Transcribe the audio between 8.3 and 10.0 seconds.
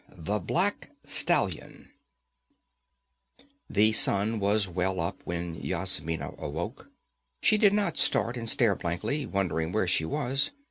and stare blankly, wondering where